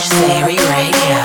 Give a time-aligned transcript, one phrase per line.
[0.00, 1.18] Strange Theory Radio.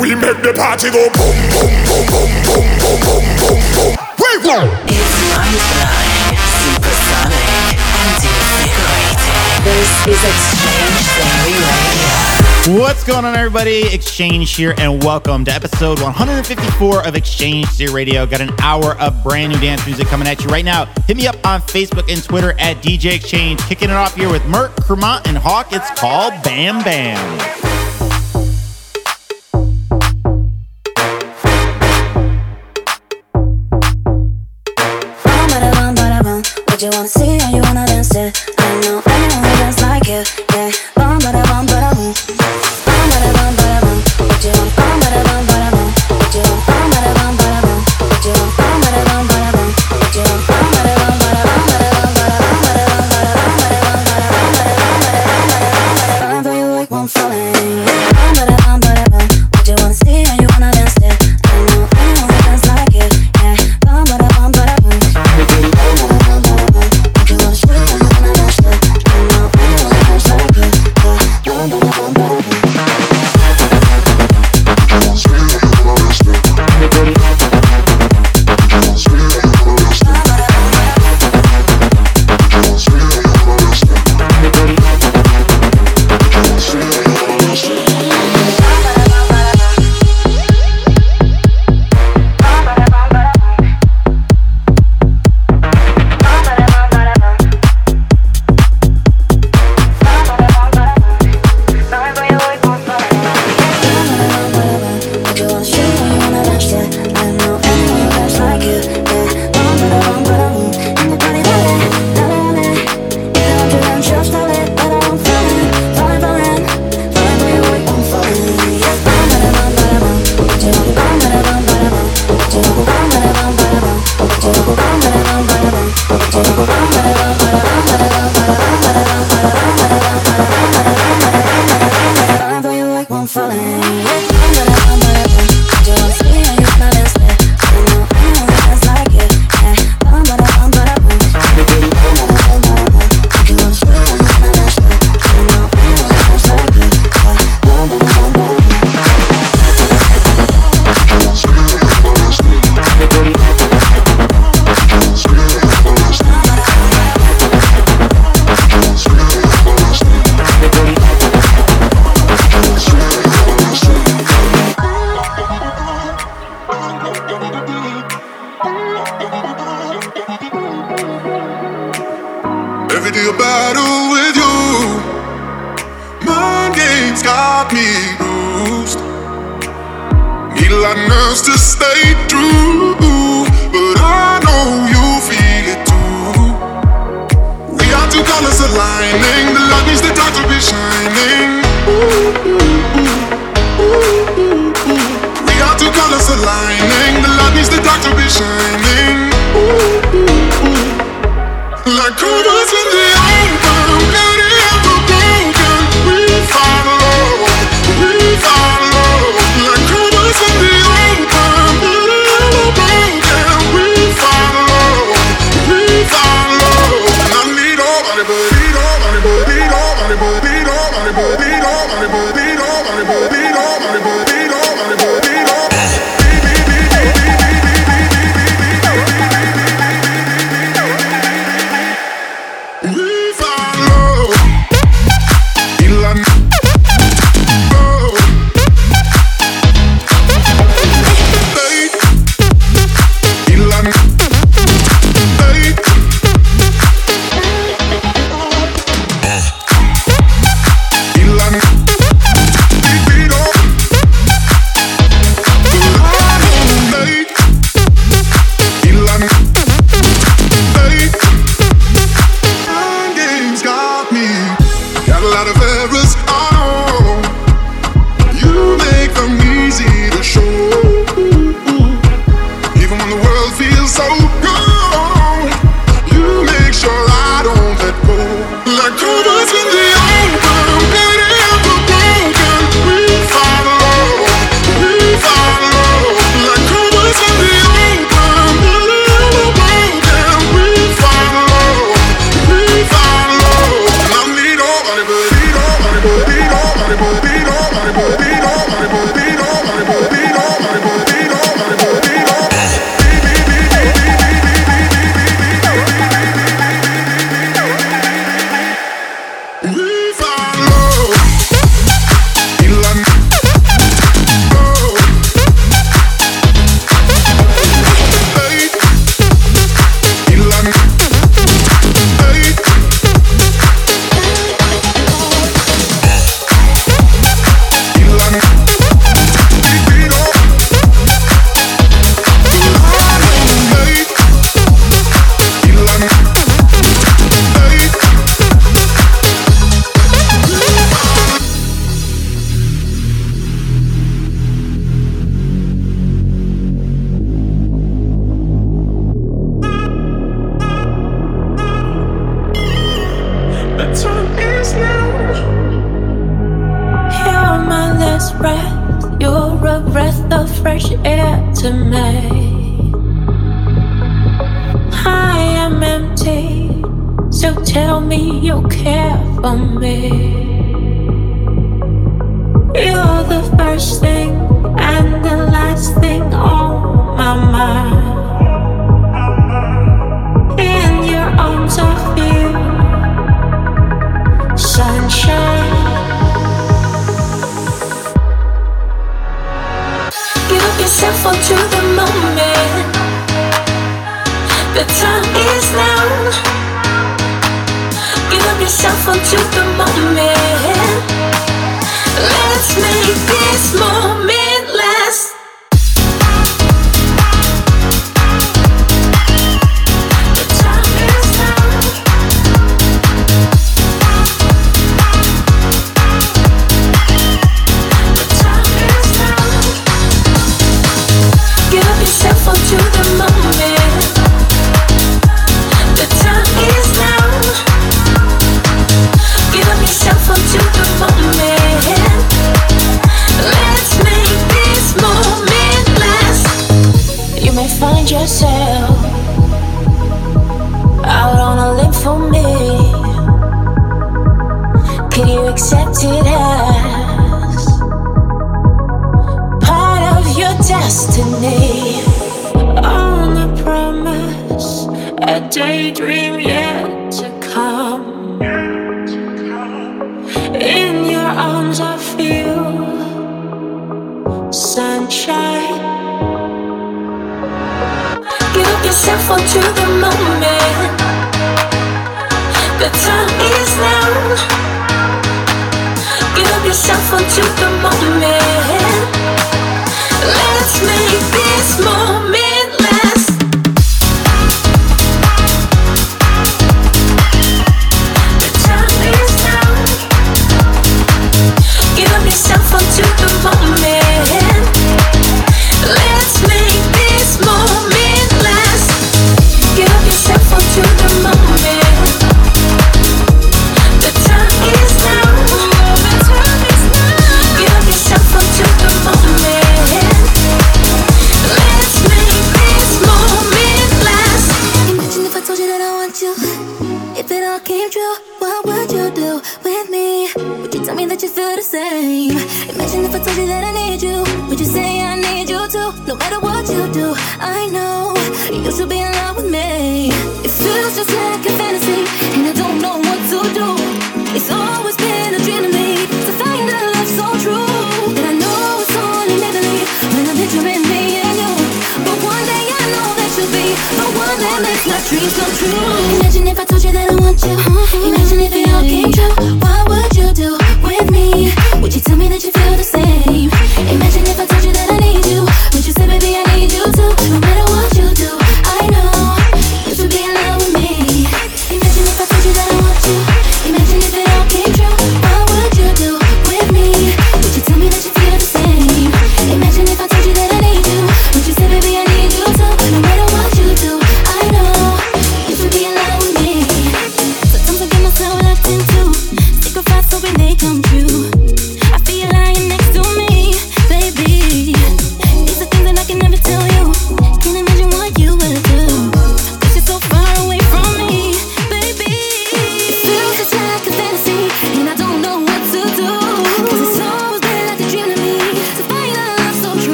[0.00, 3.96] We make the party go boom, boom, boom, boom, boom, boom, boom, boom, boom.
[4.14, 4.62] Wait, no.
[4.86, 9.42] It's mind-blowing, supersonic, and invigorating.
[9.66, 12.21] This is X-Change Theory Radio.
[12.68, 13.82] What's going on, everybody?
[13.88, 18.24] X-Change here, and welcome to episode 154 of X-Change Theory Radio.
[18.24, 20.84] Got an hour of brand new dance music coming at you right now.
[21.08, 23.58] Hit me up on Facebook and Twitter at DJ X-Change.
[23.62, 25.72] Kicking it off here with Merk, Kremont, and Hawk.
[25.72, 27.71] It's called Bam Bam.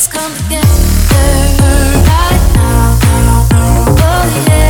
[0.00, 0.64] Let's come together
[2.08, 2.98] right now.
[3.52, 4.69] Oh, yeah.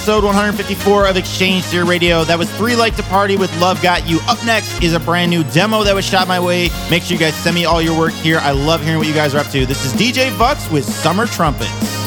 [0.00, 2.24] episode 154 of X-Change Theory Radio.
[2.24, 4.18] That was Three Like to Party with Love Got You.
[4.28, 6.70] Up next is a brand new demo that was shot my way.
[6.90, 8.38] Make sure you guys send me all your work here.
[8.38, 9.66] I love hearing what you guys are up to.
[9.66, 11.99] This is DJ Veaux with Summer Trumpets.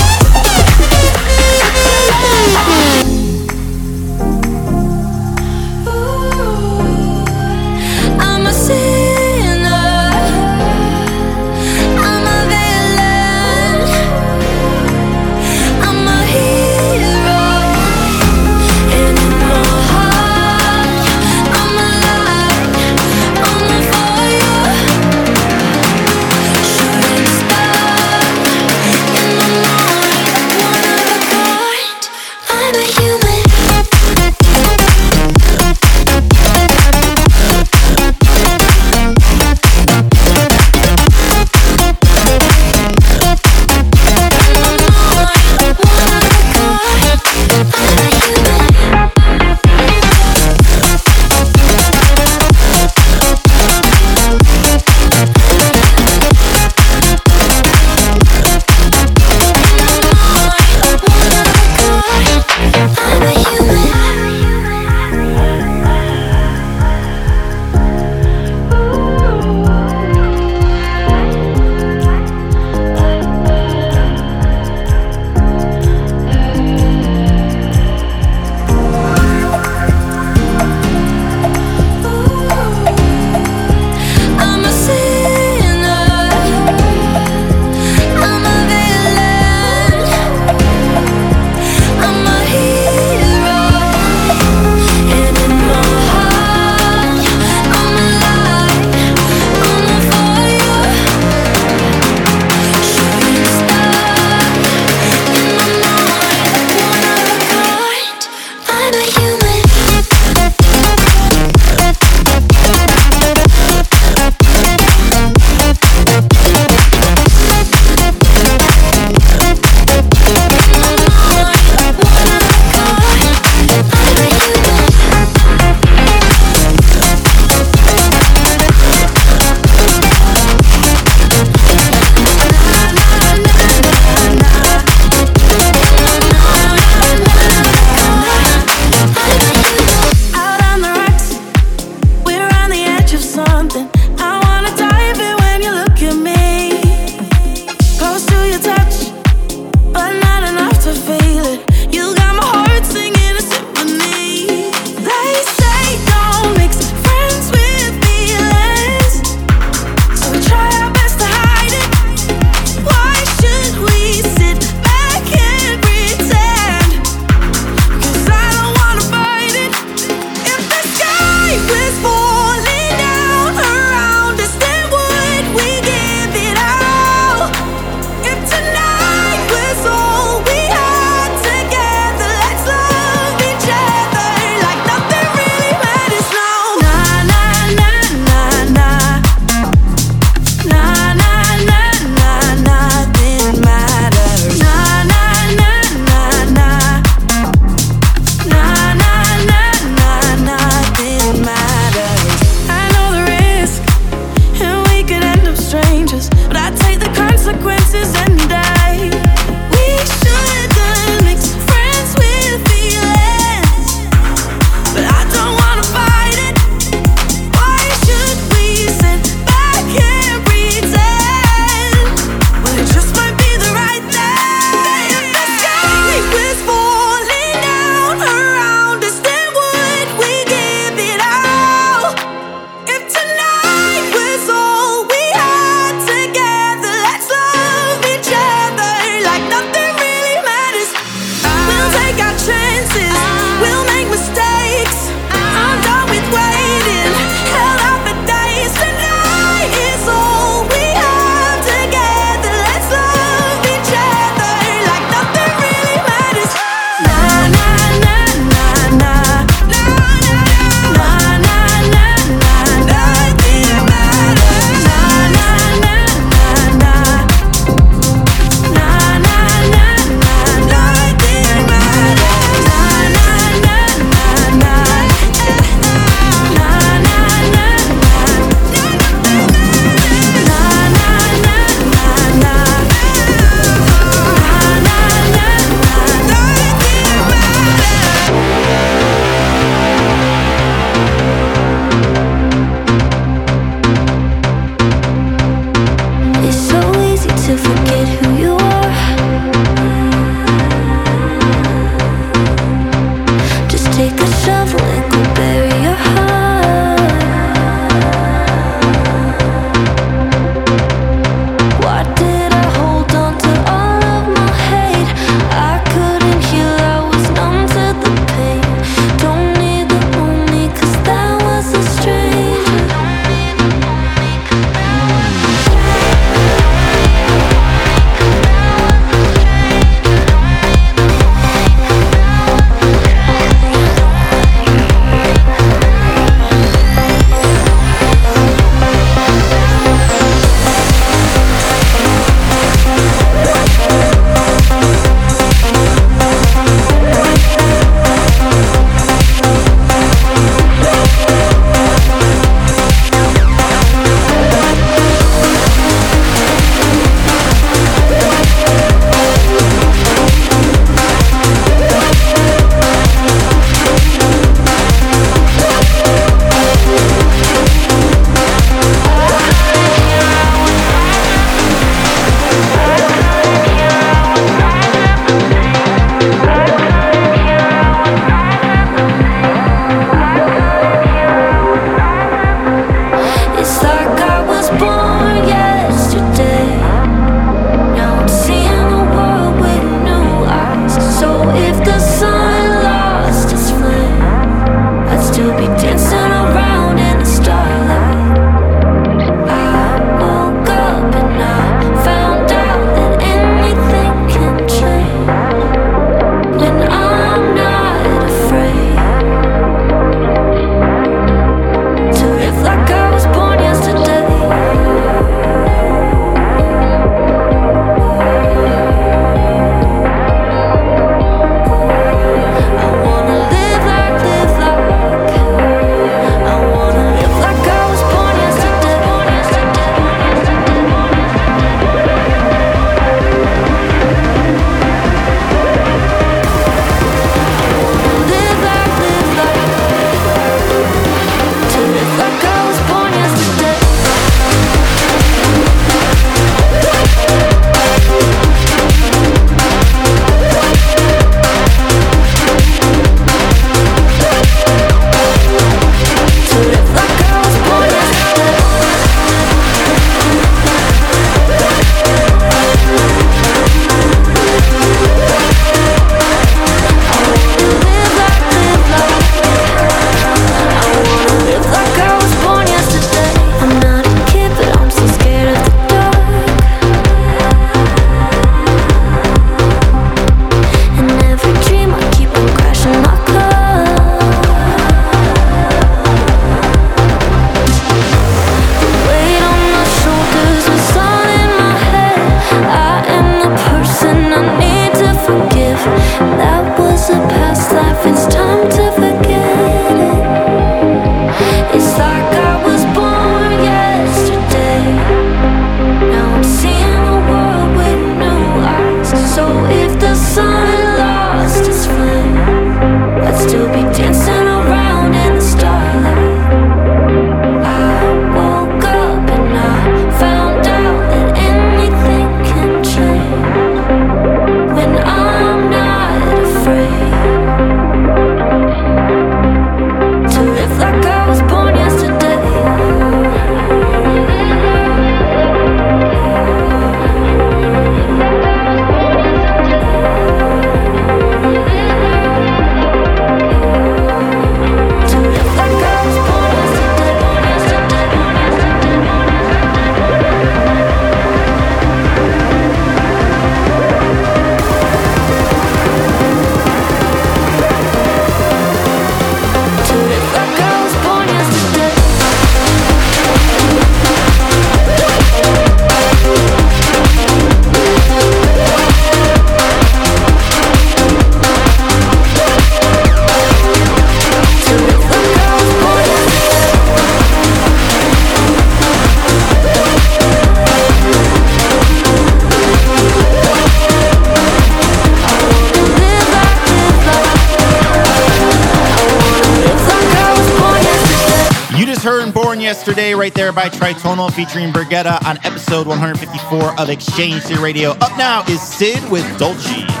[593.53, 597.91] By Tritonal featuring Brigetta on episode 154 of X-Change Theory Radio.
[597.91, 600.00] Up now is CID with Dolce.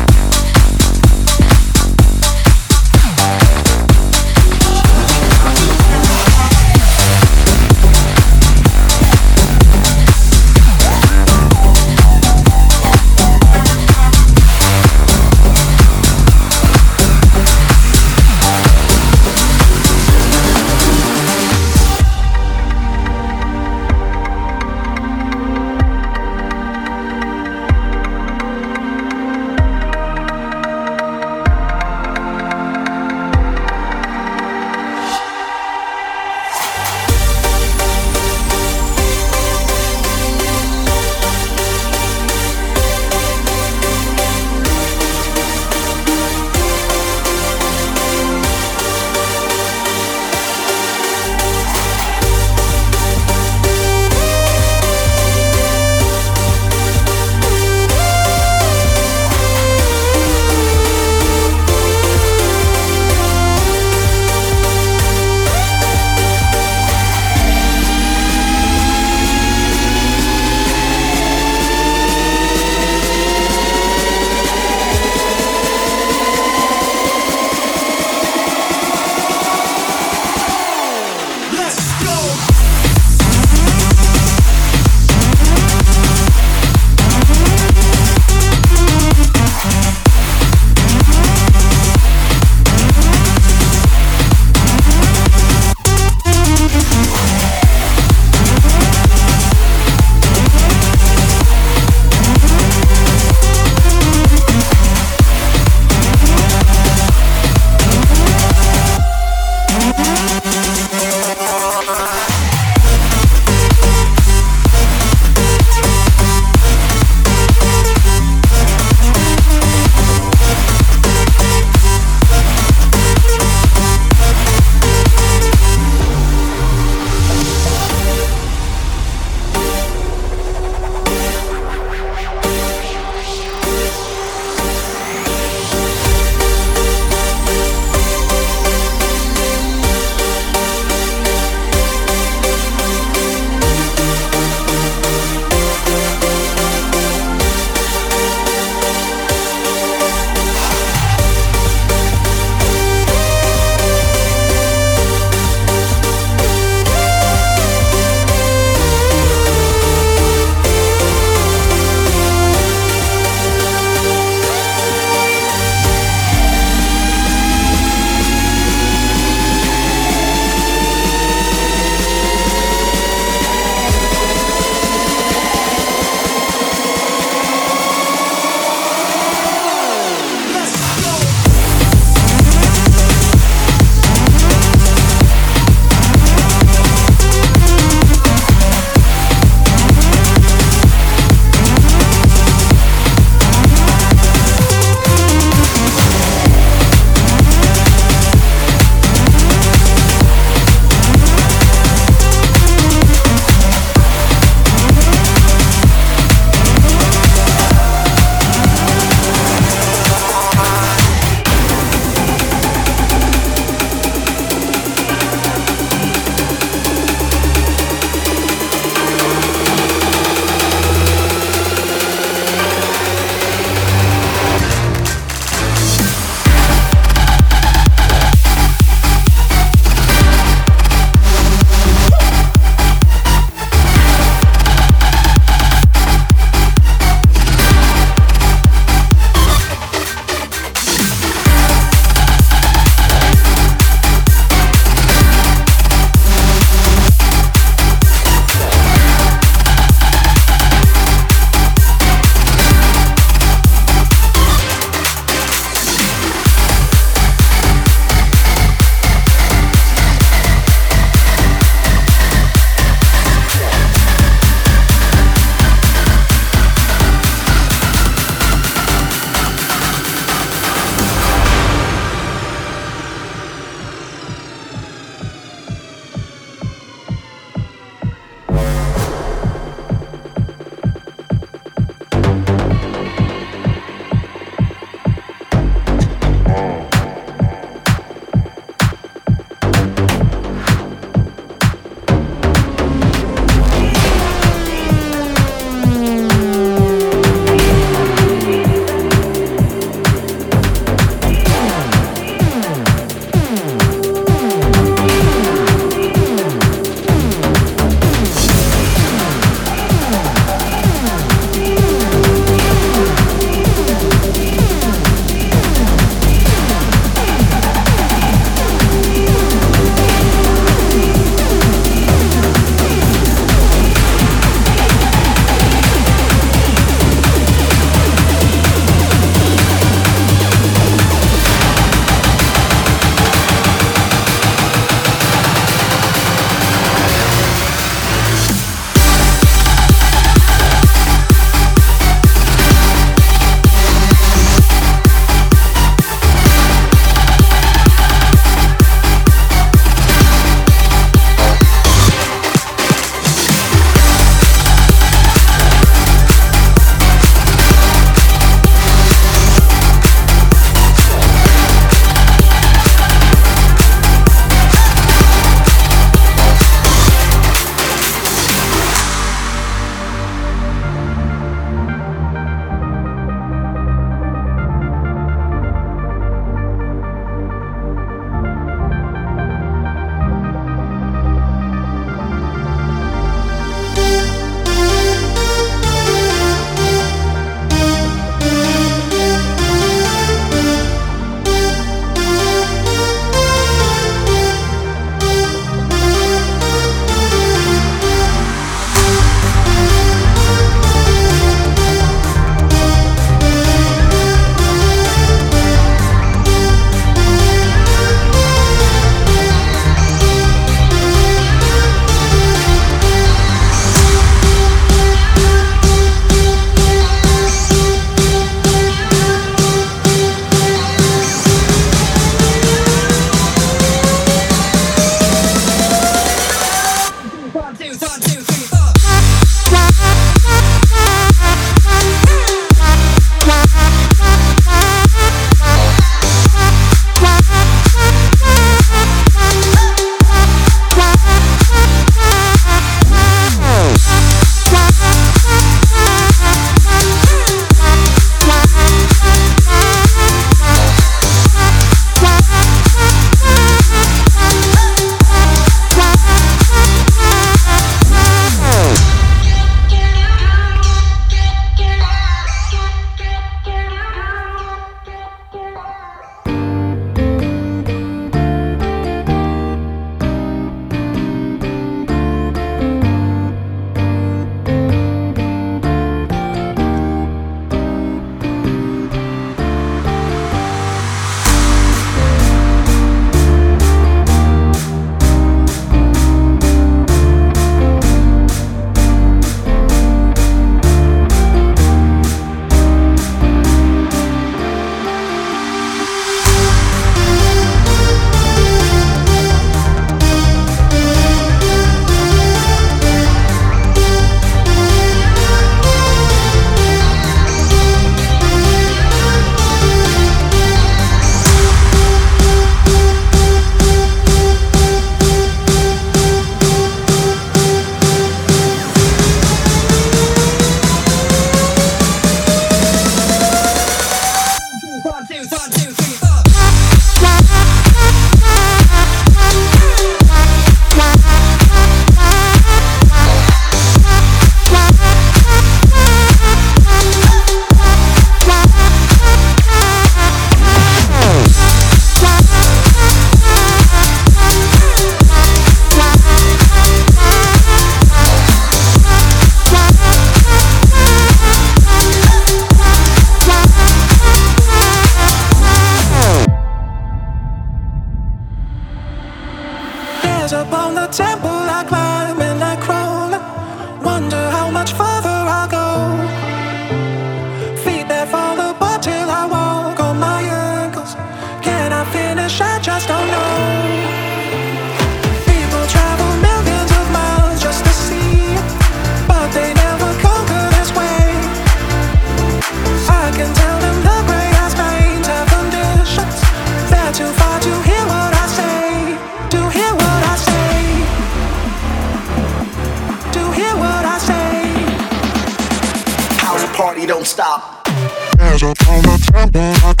[598.61, 600.00] Cause you're on the tempo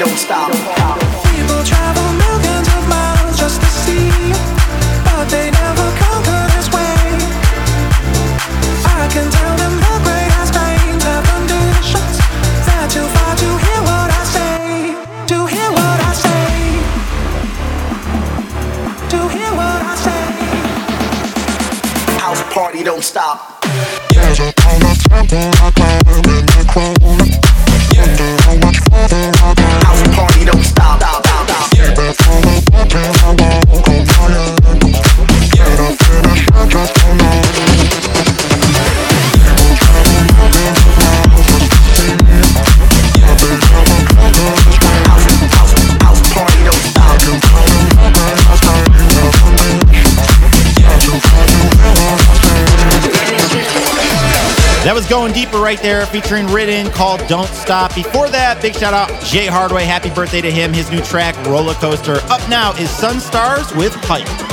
[0.00, 0.79] don't stop.
[55.10, 57.96] Going deeper right there, featuring Ritn called Don't Stop.
[57.96, 59.82] Before that, big shout out Jay Hardway.
[59.82, 60.72] Happy birthday to him.
[60.72, 62.18] His new track, Roller Coaster.
[62.30, 64.49] Up now is Sunstars with Hype.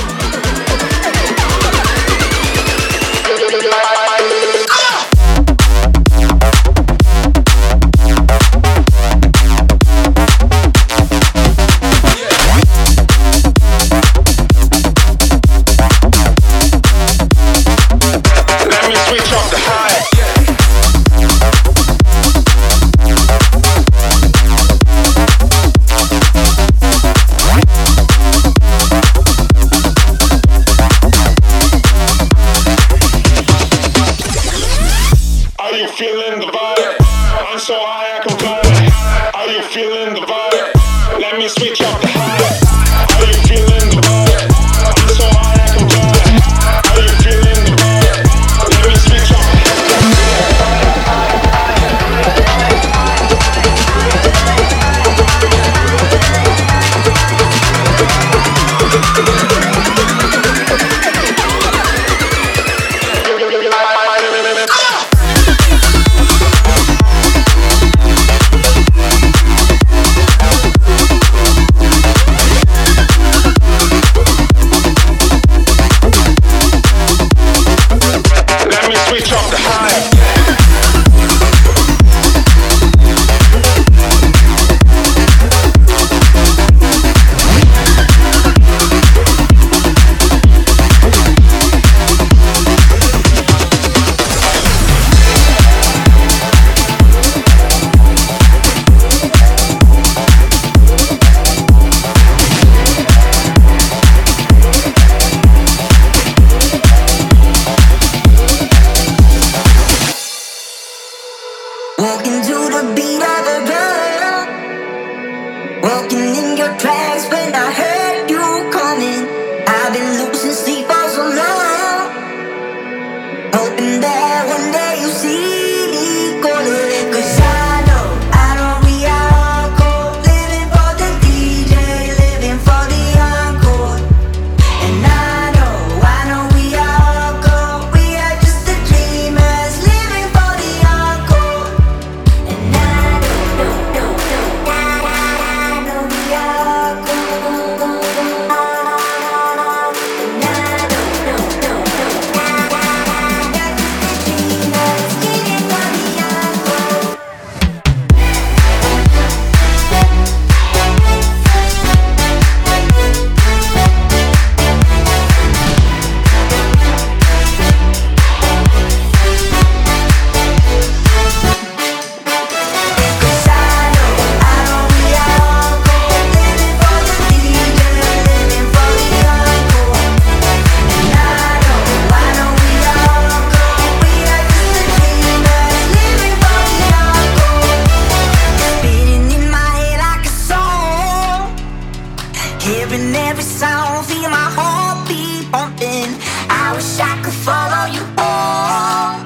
[192.98, 196.16] hearing every sound, feel my heartbeat pumping.
[196.50, 199.24] I wish I could follow you home.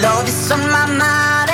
[0.00, 1.45] Love is on my mind.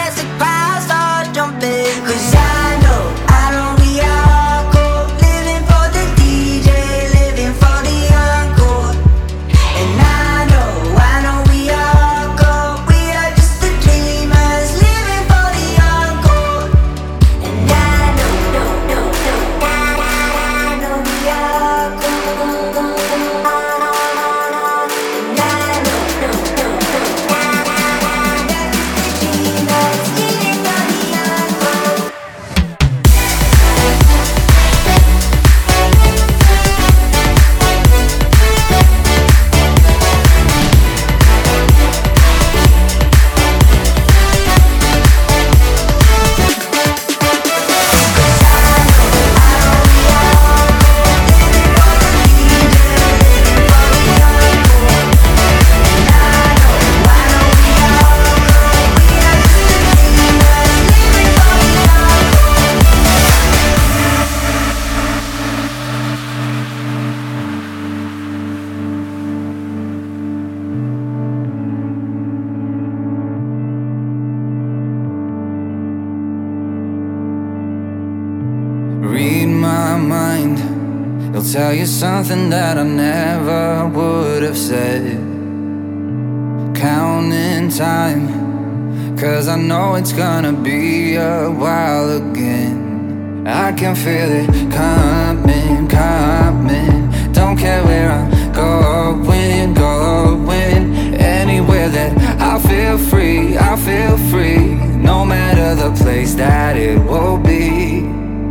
[93.94, 97.32] can feel it coming, coming.
[97.32, 100.94] Don't care where I'm going, going.
[101.14, 104.74] Anywhere that I feel free, I feel free.
[104.96, 108.00] No matter the place that it will be.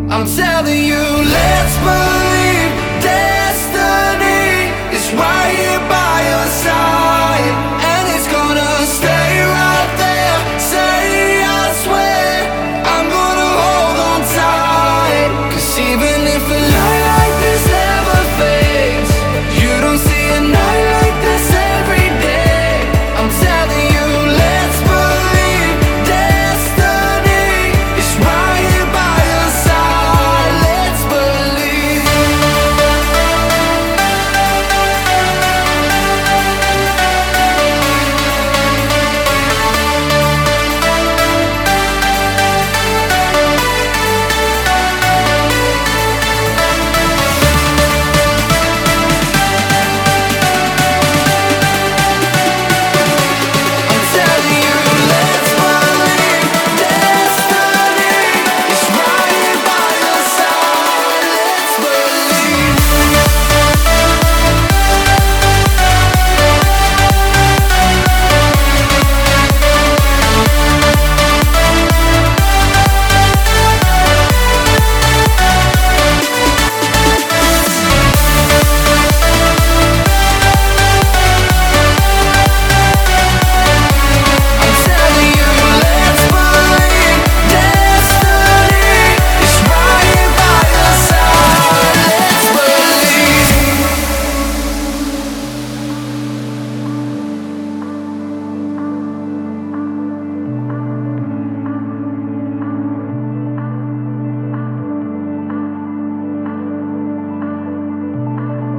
[0.10, 2.11] I'm telling you, let's move.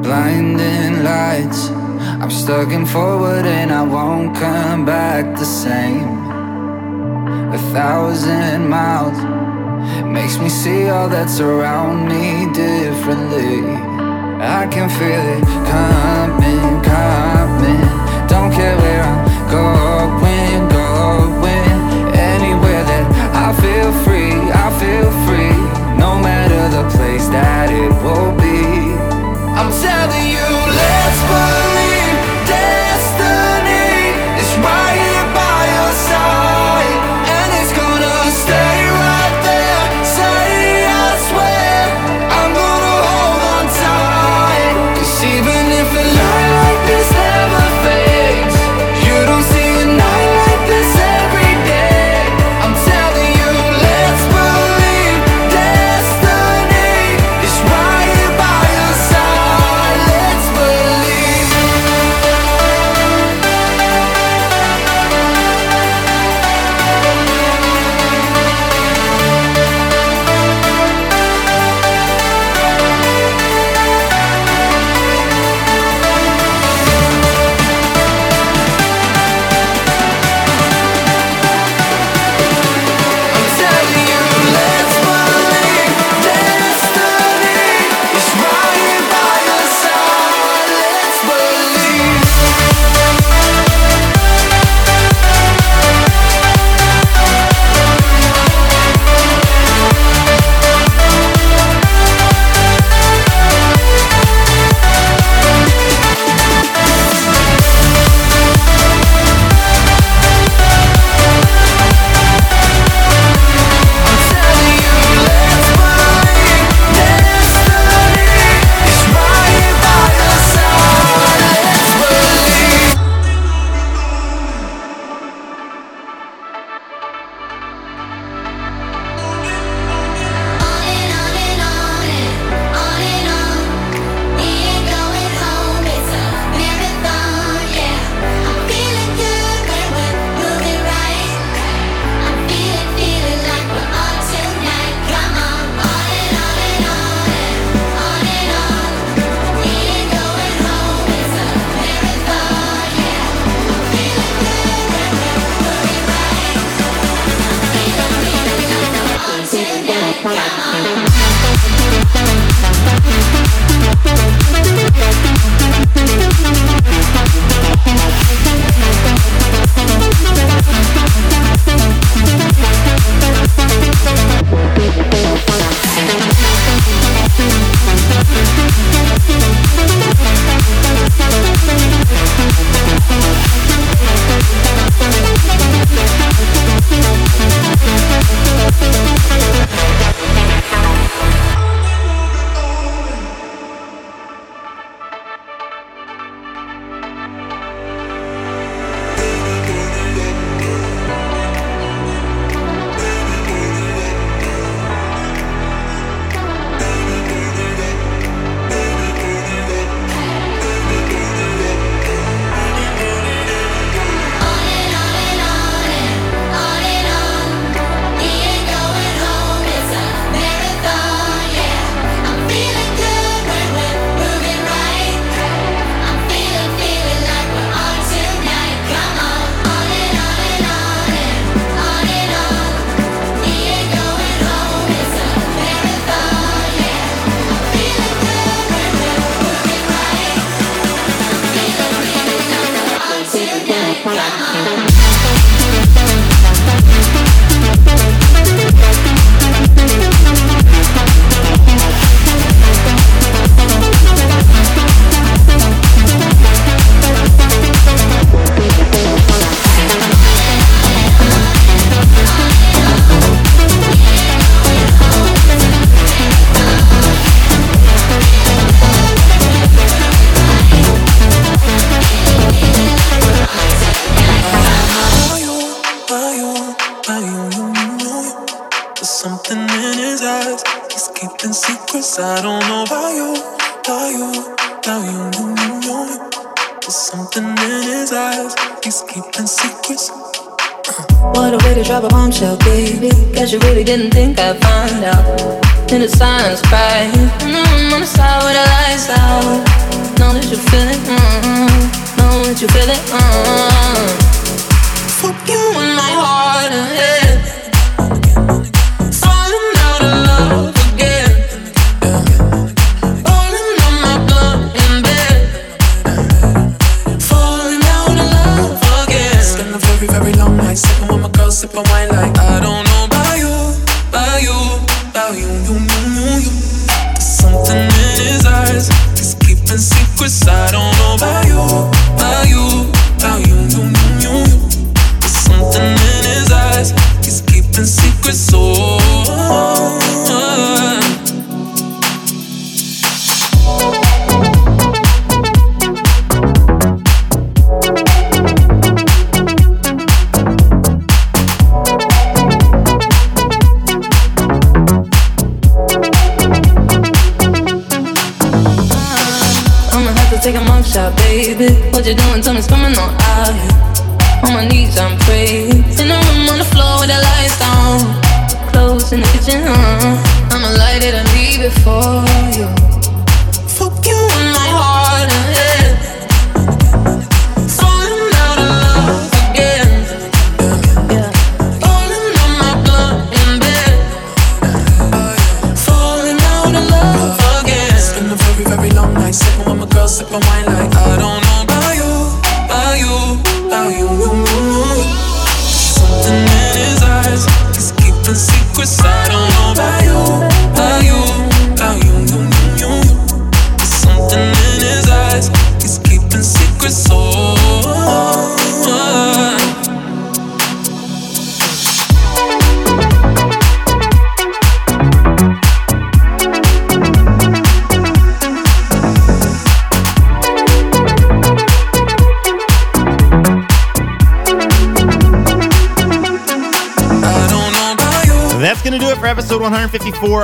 [0.02, 1.68] blinding lights.
[2.20, 6.08] I'm stuck in forward and I won't come back the same.
[7.52, 9.18] A thousand miles
[10.04, 13.60] makes me see all that's around me differently.
[14.60, 17.82] I can feel it coming, coming.
[18.26, 19.22] Don't care where I'm
[19.58, 21.78] going, going.
[22.34, 23.06] Anywhere that
[23.46, 24.34] I feel free,
[24.64, 25.54] I feel free.
[25.96, 28.01] No matter the place that it
[29.62, 30.61] I'm telling you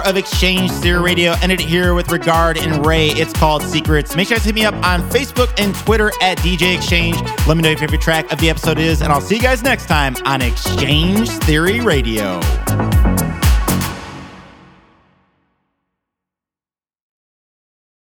[0.08, 1.34] of X-Change Theory Radio.
[1.42, 3.10] Ended here with Regard and Raye.
[3.10, 4.16] It's called Secrets.
[4.16, 7.16] Make sure to hit me up on Facebook and Twitter at DJ X-Change.
[7.46, 9.62] Let me know your favorite track of the episode is, and I'll see you guys
[9.62, 12.40] next time on X-Change Theory Radio.